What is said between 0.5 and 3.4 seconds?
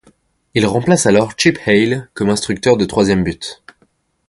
Il remplace alors Chip Hale comme instructeur de troisième